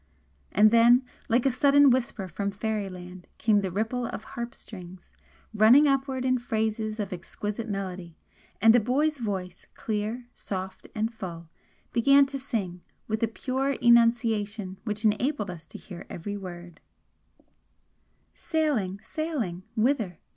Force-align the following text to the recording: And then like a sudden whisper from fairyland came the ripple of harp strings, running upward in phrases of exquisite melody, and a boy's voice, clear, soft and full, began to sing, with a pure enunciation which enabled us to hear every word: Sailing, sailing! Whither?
And 0.51 0.71
then 0.71 1.03
like 1.29 1.45
a 1.45 1.51
sudden 1.51 1.91
whisper 1.91 2.27
from 2.27 2.49
fairyland 2.49 3.27
came 3.37 3.61
the 3.61 3.69
ripple 3.69 4.07
of 4.07 4.23
harp 4.23 4.55
strings, 4.55 5.15
running 5.53 5.87
upward 5.87 6.25
in 6.25 6.39
phrases 6.39 6.99
of 6.99 7.13
exquisite 7.13 7.69
melody, 7.69 8.17
and 8.59 8.75
a 8.75 8.79
boy's 8.79 9.19
voice, 9.19 9.67
clear, 9.75 10.25
soft 10.33 10.87
and 10.95 11.13
full, 11.13 11.49
began 11.93 12.25
to 12.25 12.39
sing, 12.39 12.81
with 13.07 13.21
a 13.21 13.27
pure 13.27 13.73
enunciation 13.73 14.77
which 14.85 15.05
enabled 15.05 15.51
us 15.51 15.67
to 15.67 15.77
hear 15.77 16.07
every 16.09 16.35
word: 16.35 16.79
Sailing, 18.33 18.99
sailing! 19.03 19.61
Whither? 19.75 20.17